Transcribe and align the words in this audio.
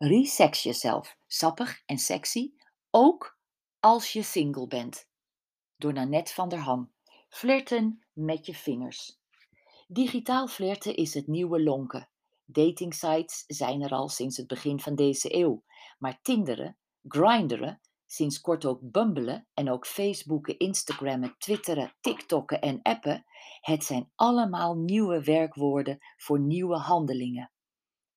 Resex 0.00 0.62
jezelf, 0.62 1.16
sappig 1.26 1.82
en 1.86 1.98
sexy, 1.98 2.52
ook 2.90 3.38
als 3.80 4.12
je 4.12 4.22
single 4.22 4.66
bent. 4.66 5.08
Door 5.76 5.92
Nanette 5.92 6.32
van 6.32 6.48
der 6.48 6.58
Ham. 6.58 6.92
Flirten 7.28 8.06
met 8.12 8.46
je 8.46 8.54
vingers. 8.54 9.18
Digitaal 9.86 10.48
flirten 10.48 10.96
is 10.96 11.14
het 11.14 11.26
nieuwe 11.26 11.62
lonken. 11.62 12.08
Datingsites 12.44 13.44
zijn 13.46 13.82
er 13.82 13.90
al 13.90 14.08
sinds 14.08 14.36
het 14.36 14.46
begin 14.46 14.80
van 14.80 14.94
deze 14.94 15.34
eeuw, 15.34 15.64
maar 15.98 16.18
Tinderen, 16.22 16.76
Grinderen, 17.02 17.80
sinds 18.06 18.40
kort 18.40 18.64
ook 18.64 18.80
Bumbelen 18.82 19.46
en 19.54 19.70
ook 19.70 19.86
Facebooken, 19.86 20.58
Instagrammen, 20.58 21.34
Twitteren, 21.38 21.94
TikTokken 22.00 22.60
en 22.60 22.82
appen, 22.82 23.24
het 23.60 23.84
zijn 23.84 24.10
allemaal 24.14 24.74
nieuwe 24.74 25.24
werkwoorden 25.24 25.98
voor 26.16 26.40
nieuwe 26.40 26.76
handelingen. 26.76 27.50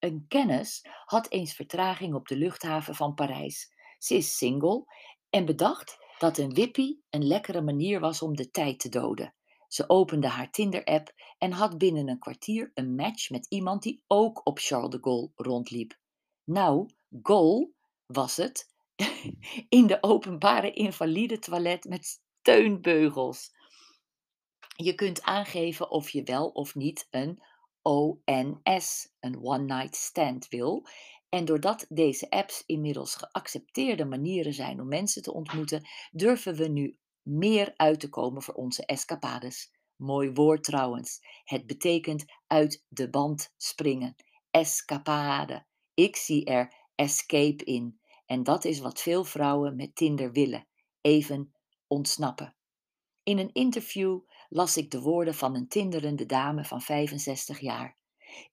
Een 0.02 0.26
kennis 0.28 0.86
had 1.06 1.30
eens 1.30 1.54
vertraging 1.54 2.14
op 2.14 2.28
de 2.28 2.36
luchthaven 2.36 2.96
van 2.96 3.14
Parijs. 3.14 3.74
Ze 3.98 4.16
is 4.16 4.38
single 4.38 4.86
en 5.30 5.46
bedacht 5.46 5.98
dat 6.18 6.38
een 6.38 6.54
wippie 6.54 7.04
een 7.10 7.28
lekkere 7.28 7.62
manier 7.62 8.00
was 8.00 8.22
om 8.22 8.36
de 8.36 8.52
tijd 8.52 8.80
te 8.80 8.90
doden. 8.90 9.34
Ze 9.68 9.90
opende 9.90 10.28
haar 10.28 10.52
Tinder-app 10.52 11.14
en 11.38 11.52
had 11.52 11.78
binnen 11.78 12.08
een 12.08 12.20
kwartier 12.20 12.72
een 12.74 12.96
match 12.96 13.30
met 13.30 13.46
iemand 13.50 13.84
die 13.84 14.04
ook 14.08 14.42
op 14.44 14.60
Charles 14.60 14.90
de 14.90 14.98
Gaulle 15.02 15.32
rondliep. 15.36 15.98
Nou, 16.44 16.90
Gaulle 17.22 17.72
was 18.06 18.36
het 18.36 18.74
in 19.70 19.88
de 19.88 19.98
openbare 20.04 20.72
invalide 20.72 21.40
toilet 21.40 21.84
met 21.84 22.06
steunbeugels. 22.06 23.52
Je 24.76 24.96
kunt 24.96 25.22
aangeven 25.22 25.92
of 25.92 26.10
je 26.10 26.24
wel 26.24 26.48
of 26.48 26.76
niet 26.76 27.08
een 27.10 27.44
ONS, 27.82 29.14
een 29.20 29.44
One 29.44 29.64
Night 29.64 29.96
Stand, 29.96 30.48
wil. 30.48 30.88
En 31.30 31.46
doordat 31.46 31.86
deze 31.90 32.30
apps 32.30 32.64
inmiddels 32.66 33.16
geaccepteerde 33.16 34.06
manieren 34.06 34.54
zijn 34.54 34.82
om 34.82 34.88
mensen 34.88 35.22
te 35.22 35.34
ontmoeten, 35.34 35.88
durven 36.12 36.56
we 36.56 36.68
nu 36.68 36.98
meer 37.22 37.74
uit 37.76 38.00
te 38.00 38.10
komen 38.10 38.42
voor 38.42 38.54
onze 38.54 38.86
escapades. 38.86 39.72
Mooi 39.96 40.32
woord 40.32 40.64
trouwens. 40.64 41.20
Het 41.44 41.66
betekent 41.66 42.26
uit 42.48 42.86
de 42.88 43.10
band 43.10 43.54
springen. 43.58 44.16
Escapade. 44.52 45.66
Ik 45.94 46.16
zie 46.16 46.46
er 46.46 46.74
escape 46.96 47.64
in. 47.64 48.00
En 48.26 48.44
dat 48.44 48.66
is 48.66 48.80
wat 48.80 49.02
veel 49.02 49.24
vrouwen 49.24 49.76
met 49.76 49.96
Tinder 49.96 50.32
willen: 50.32 50.68
even 51.02 51.54
ontsnappen. 51.88 52.56
In 53.24 53.38
een 53.38 53.54
interview 53.54 54.20
las 54.50 54.78
ik 54.78 54.92
de 54.92 55.02
woorden 55.02 55.36
van 55.36 55.56
een 55.56 55.68
tinderende 55.68 56.26
dame 56.26 56.66
van 56.66 56.82
65 56.82 57.60
jaar. 57.60 57.98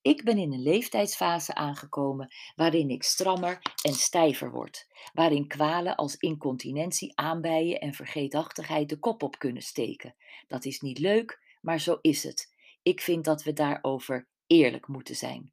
Ik 0.02 0.24
ben 0.24 0.38
in 0.38 0.52
een 0.52 0.62
leeftijdsfase 0.62 1.54
aangekomen 1.54 2.34
waarin 2.56 2.90
ik 2.90 3.02
strammer 3.02 3.58
en 3.82 3.92
stijver 3.92 4.50
word, 4.50 4.86
waarin 5.12 5.46
kwalen 5.46 5.96
als 5.96 6.16
incontinentie, 6.16 7.12
aanbijen 7.16 7.80
en 7.80 7.94
vergeetachtigheid 7.94 8.88
de 8.88 8.98
kop 8.98 9.22
op 9.22 9.38
kunnen 9.38 9.62
steken. 9.62 10.14
Dat 10.46 10.64
is 10.64 10.80
niet 10.80 10.98
leuk, 10.98 11.56
maar 11.60 11.80
zo 11.80 11.98
is 12.00 12.22
het. 12.22 12.54
Ik 12.82 13.00
vind 13.00 13.24
dat 13.24 13.42
we 13.42 13.52
daarover 13.52 14.28
eerlijk 14.46 14.88
moeten 14.88 15.16
zijn. 15.16 15.52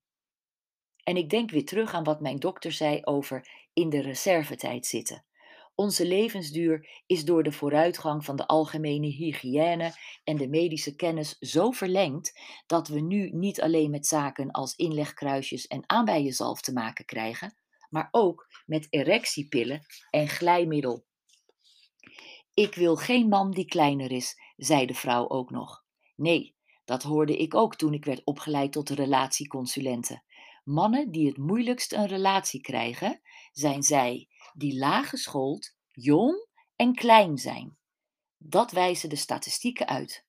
En 1.03 1.17
ik 1.17 1.29
denk 1.29 1.51
weer 1.51 1.65
terug 1.65 1.93
aan 1.93 2.03
wat 2.03 2.21
mijn 2.21 2.39
dokter 2.39 2.71
zei 2.71 2.99
over 3.03 3.47
in 3.73 3.89
de 3.89 4.01
reservetijd 4.01 4.85
zitten. 4.85 5.25
Onze 5.75 6.07
levensduur 6.07 7.03
is 7.05 7.25
door 7.25 7.43
de 7.43 7.51
vooruitgang 7.51 8.25
van 8.25 8.35
de 8.35 8.47
algemene 8.47 9.07
hygiëne 9.07 9.93
en 10.23 10.37
de 10.37 10.47
medische 10.47 10.95
kennis 10.95 11.37
zo 11.39 11.71
verlengd 11.71 12.39
dat 12.65 12.87
we 12.87 12.99
nu 12.99 13.29
niet 13.29 13.61
alleen 13.61 13.89
met 13.89 14.07
zaken 14.07 14.51
als 14.51 14.75
inlegkruisjes 14.75 15.67
en 15.67 15.83
aanbijenzalf 15.85 16.61
te 16.61 16.73
maken 16.73 17.05
krijgen, 17.05 17.57
maar 17.89 18.07
ook 18.11 18.47
met 18.65 18.87
erectiepillen 18.89 19.85
en 20.09 20.27
glijmiddel. 20.27 21.05
Ik 22.53 22.75
wil 22.75 22.95
geen 22.95 23.27
man 23.27 23.51
die 23.51 23.65
kleiner 23.65 24.11
is, 24.11 24.35
zei 24.55 24.85
de 24.85 24.93
vrouw 24.93 25.29
ook 25.29 25.49
nog. 25.49 25.83
Nee, 26.15 26.55
dat 26.85 27.03
hoorde 27.03 27.37
ik 27.37 27.55
ook 27.55 27.75
toen 27.75 27.93
ik 27.93 28.05
werd 28.05 28.23
opgeleid 28.23 28.71
tot 28.71 28.89
relatieconsulente. 28.89 30.23
Mannen 30.63 31.11
die 31.11 31.27
het 31.27 31.37
moeilijkst 31.37 31.93
een 31.93 32.07
relatie 32.07 32.61
krijgen, 32.61 33.21
zijn 33.51 33.83
zij 33.83 34.27
die 34.55 34.77
laaggeschoold, 34.77 35.75
jong 35.91 36.47
en 36.75 36.95
klein 36.95 37.37
zijn. 37.37 37.77
Dat 38.37 38.71
wijzen 38.71 39.09
de 39.09 39.15
statistieken 39.15 39.87
uit. 39.87 40.25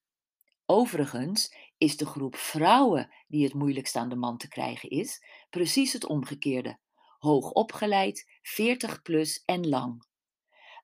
Overigens 0.66 1.54
is 1.78 1.96
de 1.96 2.06
groep 2.06 2.36
vrouwen 2.36 3.10
die 3.28 3.44
het 3.44 3.54
moeilijkst 3.54 3.96
aan 3.96 4.08
de 4.08 4.16
man 4.16 4.36
te 4.36 4.48
krijgen 4.48 4.90
is, 4.90 5.24
precies 5.50 5.92
het 5.92 6.06
omgekeerde. 6.06 6.78
Hoog 7.18 7.50
opgeleid, 7.50 8.38
40 8.42 9.02
plus 9.02 9.42
en 9.44 9.68
lang. 9.68 10.06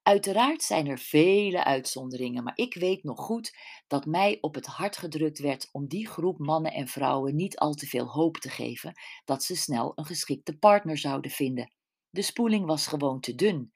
Uiteraard 0.02 0.62
zijn 0.62 0.86
er 0.86 0.98
vele 0.98 1.64
uitzonderingen, 1.64 2.42
maar 2.42 2.56
ik 2.56 2.75
weet 2.75 3.02
nog 3.02 3.20
goed 3.20 3.56
dat 3.86 4.06
mij 4.06 4.38
op 4.41 4.54
het 4.54 4.66
hart 4.66 4.97
gedrukt 4.97 5.38
werd 5.38 5.69
om 5.72 5.88
die 5.88 6.08
groep 6.08 6.38
mannen 6.38 6.72
en 6.72 6.88
vrouwen 6.88 7.36
niet 7.36 7.58
al 7.58 7.75
te 7.75 7.86
veel 7.86 8.06
hoop 8.06 8.36
te 8.36 8.50
geven 8.50 8.92
dat 9.25 9.42
ze 9.42 9.56
snel 9.56 9.92
een 9.94 10.06
geschikte 10.06 10.58
partner 10.58 10.98
zouden 10.98 11.31
vinden. 11.31 11.72
De 12.12 12.23
spoeling 12.23 12.67
was 12.67 12.87
gewoon 12.87 13.21
te 13.21 13.34
dun. 13.34 13.73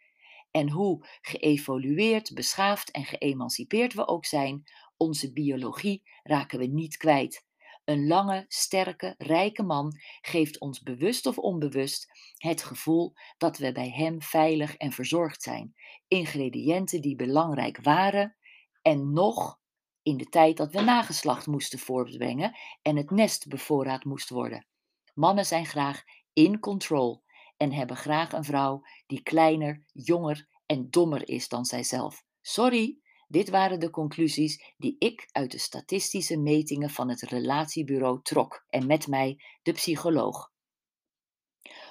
En 0.51 0.71
hoe 0.71 1.07
geëvolueerd, 1.21 2.35
beschaafd 2.35 2.91
en 2.91 3.05
geëmancipeerd 3.05 3.95
we 3.95 4.07
ook 4.07 4.25
zijn, 4.25 4.65
onze 4.97 5.33
biologie 5.33 6.03
raken 6.23 6.59
we 6.59 6.67
niet 6.67 6.97
kwijt. 6.97 7.45
Een 7.85 8.07
lange, 8.07 8.45
sterke, 8.49 9.15
rijke 9.19 9.63
man 9.63 9.99
geeft 10.21 10.61
ons 10.61 10.83
bewust 10.83 11.27
of 11.27 11.39
onbewust 11.39 12.09
het 12.37 12.63
gevoel 12.63 13.13
dat 13.39 13.59
we 13.59 13.73
bij 13.73 13.91
hem 13.91 14.23
veilig 14.23 14.77
en 14.77 14.93
verzorgd 14.93 15.43
zijn. 15.43 15.75
Ingrediënten 16.09 17.01
die 17.01 17.17
belangrijk 17.17 17.83
waren 17.83 18.37
en 18.83 19.13
nog 19.13 19.61
in 20.03 20.17
de 20.17 20.29
tijd 20.29 20.57
dat 20.57 20.73
we 20.73 20.81
nageslacht 20.81 21.47
moesten 21.47 21.79
voortbrengen 21.79 22.57
en 22.83 22.97
het 22.97 23.11
nest 23.11 23.49
bevoorraad 23.49 24.05
moest 24.05 24.29
worden. 24.29 24.67
Mannen 25.15 25.47
zijn 25.47 25.67
graag 25.67 26.03
in 26.33 26.59
control 26.59 27.25
en 27.57 27.73
hebben 27.73 27.97
graag 27.97 28.33
een 28.33 28.45
vrouw 28.45 28.83
die 29.07 29.23
kleiner, 29.23 29.85
jonger 29.93 30.49
en 30.67 30.91
dommer 30.91 31.29
is 31.29 31.49
dan 31.49 31.65
zijzelf. 31.65 32.25
Sorry, 32.41 32.99
dit 33.29 33.51
waren 33.51 33.81
de 33.81 33.91
conclusies 33.91 34.75
die 34.77 34.97
ik 34.99 35.29
uit 35.33 35.51
de 35.51 35.59
statistische 35.59 36.37
metingen 36.37 36.91
van 36.91 37.09
het 37.09 37.21
relatiebureau 37.21 38.23
trok 38.23 38.65
en 38.69 38.87
met 38.87 39.07
mij 39.07 39.43
de 39.63 39.73
psycholoog. 39.73 40.53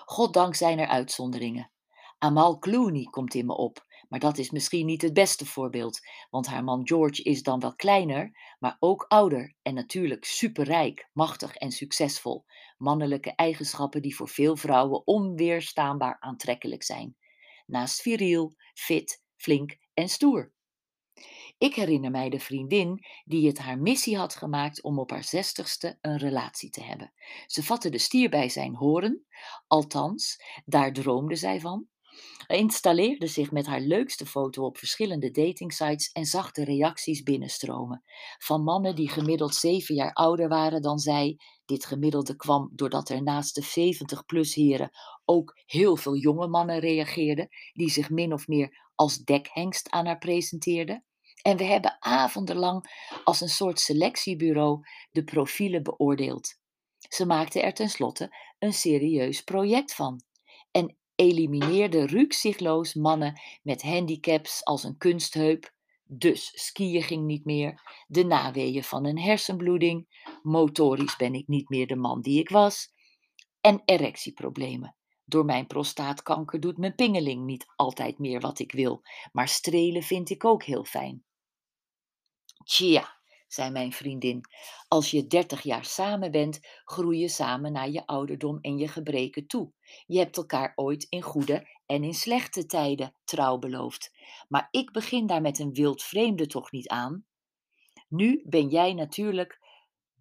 Goddank 0.06 0.56
zijn 0.56 0.80
er 0.80 0.88
uitzonderingen. 0.88 1.72
Amal 2.18 2.60
Clooney 2.60 3.04
komt 3.04 3.34
in 3.34 3.46
me 3.46 3.58
op, 3.58 3.86
maar 4.16 4.24
dat 4.24 4.38
is 4.38 4.52
misschien 4.52 4.86
niet 4.86 5.02
het 5.02 5.14
beste 5.14 5.46
voorbeeld, 5.46 6.00
want 6.30 6.48
haar 6.48 6.64
man 6.64 6.88
George 6.88 7.24
is 7.24 7.44
dan 7.44 7.60
wel 7.60 7.76
kleiner, 7.76 8.56
maar 8.60 8.78
ook 8.80 9.06
ouder 9.08 9.56
en 9.62 9.74
natuurlijk 9.74 10.26
superrijk, 10.26 11.10
machtig 11.14 11.56
en 11.56 11.72
succesvol. 11.72 12.46
Mannelijke 12.78 13.36
eigenschappen 13.36 14.02
die 14.02 14.16
voor 14.16 14.30
veel 14.30 14.56
vrouwen 14.56 15.08
onweerstaanbaar 15.08 16.18
aantrekkelijk 16.20 16.84
zijn. 16.84 17.16
Naast 17.66 18.02
viriel, 18.02 18.54
fit, 18.74 19.24
flink 19.36 19.78
en 19.94 20.10
stoer. 20.10 20.54
Ik 21.58 21.76
herinner 21.76 22.12
mij 22.12 22.30
de 22.30 22.40
vriendin 22.40 23.06
die 23.26 23.48
het 23.48 23.58
haar 23.58 23.80
missie 23.80 24.18
had 24.18 24.36
gemaakt 24.36 24.84
om 24.84 25.00
op 25.00 25.10
haar 25.10 25.24
zestigste 25.24 25.98
een 26.02 26.18
relatie 26.18 26.70
te 26.70 26.84
hebben. 26.84 27.14
Ze 27.46 27.64
vatte 27.64 27.90
de 27.90 27.98
stier 27.98 28.30
bij 28.30 28.50
zijn 28.50 28.76
horen, 28.76 29.26
althans, 29.68 30.42
daar 30.66 30.94
droomde 30.94 31.36
zij 31.36 31.60
van. 31.60 31.88
Installeerde 32.48 33.28
zich 33.28 33.52
met 33.52 33.66
haar 33.66 33.80
leukste 33.80 34.26
foto 34.26 34.66
op 34.66 34.78
verschillende 34.78 35.32
datingsites 35.32 36.12
en 36.12 36.26
zag 36.26 36.52
de 36.52 36.64
reacties 36.64 37.24
binnenstromen. 37.24 38.04
Van 38.38 38.64
mannen 38.64 38.96
die 38.96 39.10
gemiddeld 39.10 39.56
zeven 39.56 39.96
jaar 39.96 40.14
ouder 40.14 40.48
waren 40.48 40.82
dan 40.82 41.00
zij. 41.00 41.38
Dit 41.66 41.86
gemiddelde 41.86 42.36
kwam 42.36 42.72
doordat 42.74 43.10
er 43.10 43.24
naast 43.24 43.56
de 43.56 43.94
70-plus 44.24 44.54
heren 44.54 44.92
ook 45.26 45.62
heel 45.66 45.96
veel 45.96 46.16
jonge 46.16 46.48
mannen 46.48 46.80
reageerden, 46.80 47.48
die 47.74 47.90
zich 47.90 48.10
min 48.10 48.34
of 48.34 48.48
meer 48.48 48.92
als 48.96 49.18
dekhengst 49.18 49.90
aan 49.90 50.06
haar 50.06 50.18
presenteerden. 50.18 51.04
En 51.42 51.58
we 51.58 51.64
hebben 51.64 51.98
avondenlang 52.00 53.10
als 53.24 53.42
een 53.42 53.50
soort 53.50 53.80
selectiebureau 53.80 54.80
de 55.12 55.24
profielen 55.24 55.84
beoordeeld. 55.84 56.58
Ze 57.10 57.26
maakten 57.26 57.64
er 57.64 57.74
tenslotte 57.74 58.36
een 58.60 58.74
serieus 58.74 59.42
project 59.42 59.96
van 59.96 60.22
en 60.72 60.98
elimineerde 61.16 62.06
rukzichtloos 62.06 62.94
mannen 62.94 63.42
met 63.64 63.82
handicaps 63.82 64.64
als 64.64 64.84
een 64.84 64.98
kunstheup, 64.98 65.74
dus 66.04 66.52
skiën 66.66 67.04
ging 67.04 67.26
niet 67.26 67.46
meer, 67.46 68.04
de 68.08 68.24
naweeën 68.24 68.84
van 68.84 69.06
een 69.06 69.20
hersenbloeding, 69.20 70.30
motorisch 70.44 71.16
ben 71.16 71.34
ik 71.34 71.48
niet 71.48 71.70
meer 71.70 71.88
de 71.88 71.96
man 71.96 72.22
die 72.22 72.40
ik 72.40 72.50
was, 72.50 72.94
en 73.62 73.82
erectieproblemen. 73.86 74.96
Door 75.26 75.46
mijn 75.46 75.68
prostaatkanker 75.68 76.60
doet 76.60 76.78
mijn 76.78 76.96
pingeling 76.96 77.46
niet 77.46 77.66
altijd 77.76 78.20
meer 78.20 78.40
wat 78.40 78.60
ik 78.60 78.72
wil, 78.72 79.02
maar 79.32 79.48
strelen 79.48 80.04
vind 80.04 80.30
ik 80.30 80.46
ook 80.46 80.64
heel 80.64 80.84
fijn. 80.84 81.24
Tja, 82.64 83.15
zei 83.56 83.70
mijn 83.70 83.92
vriendin. 83.92 84.42
Als 84.88 85.12
je 85.12 85.28
dertig 85.28 85.62
jaar 85.62 85.86
samen 85.86 86.32
bent, 86.32 86.60
groei 86.86 87.20
je 87.20 87.28
samen 87.28 87.72
naar 87.72 87.90
je 87.90 88.06
ouderdom 88.06 88.58
en 88.62 88.78
je 88.78 88.88
gebreken 88.88 89.48
toe. 89.48 89.72
Je 90.06 90.18
hebt 90.18 90.38
elkaar 90.38 90.72
ooit 90.76 91.06
in 91.10 91.22
goede 91.22 91.68
en 91.86 92.04
in 92.04 92.14
slechte 92.14 92.66
tijden 92.66 93.16
trouw 93.24 93.58
beloofd. 93.58 94.14
Maar 94.48 94.68
ik 94.72 94.92
begin 94.92 95.28
daar 95.28 95.42
met 95.42 95.60
een 95.60 95.74
wild 95.74 96.04
vreemde 96.04 96.48
toch 96.48 96.72
niet 96.72 96.88
aan? 96.88 97.26
Nu 98.08 98.42
ben 98.46 98.68
jij 98.68 98.94
natuurlijk 98.94 99.60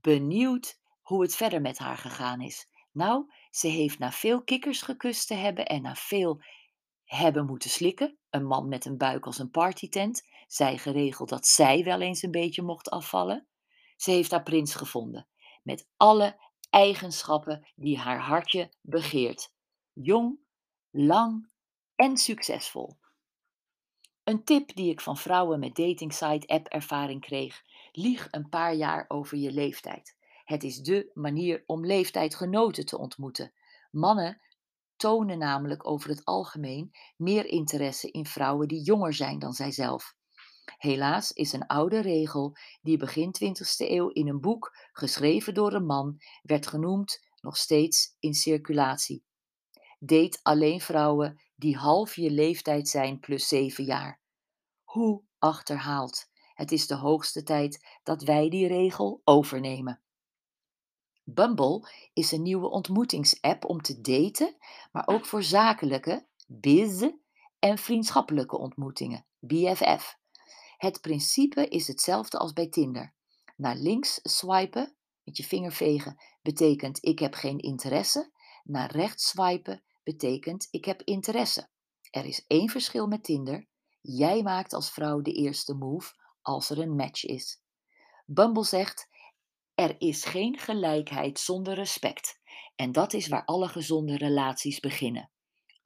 benieuwd 0.01 0.79
hoe 1.03 1.23
het 1.23 1.35
verder 1.35 1.61
met 1.61 1.79
haar 1.79 1.99
gegaan 1.99 2.41
is. 2.41 2.69
Nou, 2.93 3.33
ze 3.51 3.69
heeft 3.69 3.99
na 3.99 4.13
veel 4.13 4.43
kikkers 4.43 4.83
gekust 4.83 5.27
te 5.27 5.35
hebben 5.35 5.67
en 5.67 5.83
na 5.83 5.95
veel 5.95 6.43
hebben 7.05 7.47
moeten 7.47 7.71
slikken, 7.71 8.19
een 8.31 8.47
man 8.47 8.69
met 8.69 8.85
een 8.85 8.97
buik 8.97 9.27
als 9.27 9.39
een 9.39 9.51
partytent, 9.51 10.23
zij 10.55 10.79
geregeld 10.79 11.29
dat 11.29 11.47
zij 11.47 11.85
wel 11.85 12.01
eens 12.01 12.23
een 12.23 12.31
beetje 12.31 12.63
mocht 12.63 12.91
afvallen. 12.91 13.47
Ze 13.97 14.11
heeft 14.11 14.31
haar 14.31 14.43
prins 14.43 14.75
gevonden, 14.75 15.29
met 15.63 15.89
alle 15.97 16.41
eigenschappen 16.71 17.69
die 17.75 17.99
haar 17.99 18.21
hartje 18.21 18.73
begeert. 18.81 19.53
Jong, 19.93 20.39
lang 20.91 21.51
en 21.95 22.17
succesvol. 22.17 22.99
Een 24.25 24.45
tip 24.45 24.75
die 24.75 24.91
ik 24.91 25.01
van 25.01 25.17
vrouwen 25.17 25.59
met 25.59 25.77
datingsite 25.77 26.47
app 26.47 26.67
ervaring 26.67 27.21
kreeg: 27.21 27.63
lieg 27.93 28.29
een 28.31 28.49
paar 28.49 28.75
jaar 28.75 29.05
over 29.09 29.39
je 29.39 29.53
leeftijd. 29.53 30.17
Het 30.45 30.63
is 30.63 30.79
dé 30.79 31.11
manier 31.15 31.63
om 31.67 31.87
leeftijdgenoten 31.87 32.87
te 32.87 32.99
ontmoeten. 32.99 33.53
Mannen 33.91 34.41
tonen 34.97 35.39
namelijk 35.39 35.87
over 35.89 36.09
het 36.11 36.25
algemeen 36.25 36.91
meer 37.17 37.47
interesse 37.47 38.11
in 38.11 38.27
vrouwen 38.27 38.69
die 38.69 38.83
jonger 38.83 39.15
zijn 39.15 39.39
dan 39.39 39.53
zijzelf. 39.53 40.15
Helaas 40.79 41.33
is 41.33 41.53
een 41.53 41.67
oude 41.67 42.01
regel 42.01 42.57
die 42.83 42.97
begin 42.97 43.35
20e 43.45 43.77
eeuw 43.77 44.09
in 44.09 44.29
een 44.29 44.41
boek, 44.41 44.77
geschreven 44.93 45.55
door 45.55 45.73
een 45.73 45.87
man, 45.87 46.19
werd 46.43 46.67
genoemd, 46.67 47.27
nog 47.41 47.57
steeds 47.57 48.17
in 48.19 48.35
circulatie. 48.35 49.25
Date 49.99 50.39
alleen 50.43 50.81
vrouwen 50.81 51.41
die 51.57 51.77
half 51.77 52.17
je 52.17 52.31
leeftijd 52.31 52.89
zijn 52.89 53.21
plus 53.21 53.49
7 53.49 53.85
jaar. 53.85 54.21
Hoe 54.83 55.23
achterhaald. 55.39 56.33
Het 56.55 56.73
is 56.73 56.87
de 56.87 56.95
hoogste 56.95 57.43
tijd 57.43 57.87
dat 58.03 58.23
wij 58.23 58.49
die 58.49 58.67
regel 58.67 59.21
overnemen. 59.25 60.03
Bumble 61.25 61.89
is 62.13 62.33
een 62.33 62.43
nieuwe 62.43 62.71
ontmoetingsapp 62.71 63.65
om 63.65 63.81
te 63.83 64.01
daten, 64.01 64.57
maar 64.93 65.07
ook 65.07 65.27
voor 65.27 65.43
zakelijke, 65.43 66.27
biz 66.47 67.11
en 67.59 67.79
vriendschappelijke 67.79 68.59
ontmoetingen, 68.59 69.27
BFF. 69.39 70.19
Het 70.85 71.01
principe 71.01 71.69
is 71.69 71.87
hetzelfde 71.87 72.39
als 72.39 72.53
bij 72.53 72.69
Tinder. 72.69 73.15
Naar 73.57 73.77
links 73.77 74.21
swipen, 74.23 74.97
met 75.23 75.37
je 75.37 75.45
vinger 75.45 75.73
vegen, 75.73 76.17
betekent 76.43 76.99
ik 77.05 77.19
heb 77.19 77.35
geen 77.35 77.59
interesse. 77.59 78.33
Naar 78.65 78.91
rechts 78.91 79.29
swipen 79.29 79.83
betekent 80.03 80.69
ik 80.71 80.85
heb 80.85 81.03
interesse. 81.03 81.69
Er 82.11 82.25
is 82.25 82.45
één 82.47 82.69
verschil 82.69 83.07
met 83.07 83.25
Tinder. 83.25 83.67
Jij 84.01 84.43
maakt 84.43 84.73
als 84.73 84.91
vrouw 84.91 85.21
de 85.21 85.33
eerste 85.33 85.75
move 85.75 86.15
als 86.43 86.71
er 86.71 86.79
een 86.79 86.97
match 86.97 87.25
is. 87.25 87.61
Bumble 88.27 88.65
zegt: 88.65 89.09
er 89.75 90.01
is 90.01 90.25
geen 90.25 90.59
gelijkheid 90.59 91.39
zonder 91.39 91.75
respect. 91.75 92.41
En 92.77 92.93
dat 92.93 93.13
is 93.13 93.29
waar 93.29 93.45
alle 93.45 93.69
gezonde 93.69 94.17
relaties 94.17 94.81
beginnen. 94.81 95.31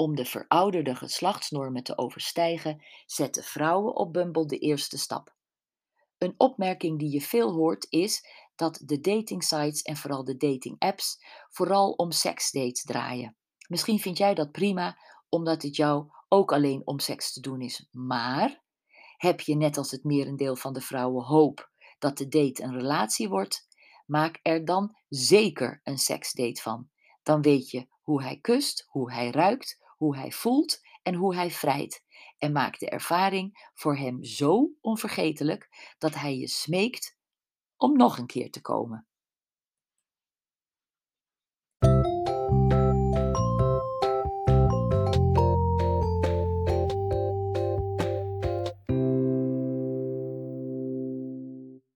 Om 0.00 0.14
de 0.14 0.24
verouderde 0.24 0.94
geslachtsnormen 0.94 1.82
te 1.82 1.98
overstijgen, 1.98 2.82
zetten 3.06 3.44
vrouwen 3.44 3.96
op 3.96 4.12
Bumble 4.12 4.46
de 4.46 4.58
eerste 4.58 4.98
stap. 4.98 5.34
Een 6.18 6.34
opmerking 6.36 6.98
die 6.98 7.10
je 7.10 7.20
veel 7.20 7.52
hoort 7.52 7.86
is 7.90 8.26
dat 8.56 8.82
de 8.84 9.00
datingsites 9.00 9.82
en 9.82 9.96
vooral 9.96 10.24
de 10.24 10.36
datingapps 10.36 11.24
vooral 11.48 11.90
om 11.90 12.10
seksdates 12.10 12.82
draaien. 12.82 13.36
Misschien 13.68 13.98
vind 13.98 14.18
jij 14.18 14.34
dat 14.34 14.52
prima, 14.52 14.98
omdat 15.28 15.62
het 15.62 15.76
jou 15.76 16.10
ook 16.28 16.52
alleen 16.52 16.82
om 16.84 16.98
seks 16.98 17.32
te 17.32 17.40
doen 17.40 17.60
is. 17.60 17.88
Maar 17.90 18.62
heb 19.16 19.40
je 19.40 19.56
net 19.56 19.76
als 19.76 19.90
het 19.90 20.04
merendeel 20.04 20.56
van 20.56 20.72
de 20.72 20.80
vrouwen 20.80 21.24
hoop 21.24 21.70
dat 21.98 22.18
de 22.18 22.28
date 22.28 22.62
een 22.62 22.74
relatie 22.74 23.28
wordt, 23.28 23.68
Maak 24.08 24.40
er 24.42 24.64
dan 24.64 24.96
zeker 25.08 25.80
een 25.84 25.98
seksdate 25.98 26.62
van. 26.62 26.88
Dan 27.22 27.42
weet 27.42 27.70
je 27.70 27.86
hoe 28.02 28.22
hij 28.22 28.38
kust, 28.40 28.84
hoe 28.88 29.12
hij 29.12 29.30
ruikt, 29.30 29.78
hoe 29.98 30.16
hij 30.16 30.32
voelt 30.32 30.80
en 31.02 31.14
hoe 31.14 31.34
hij 31.34 31.50
vrijt. 31.50 32.04
En 32.38 32.52
maak 32.52 32.78
de 32.78 32.88
ervaring 32.90 33.70
voor 33.74 33.96
hem 33.96 34.24
zo 34.24 34.70
onvergetelijk 34.80 35.94
dat 35.98 36.14
hij 36.14 36.38
je 36.38 36.48
smeekt 36.48 37.16
om 37.76 37.96
nog 37.96 38.18
een 38.18 38.26
keer 38.26 38.50
te 38.50 38.60
komen. 38.60 39.06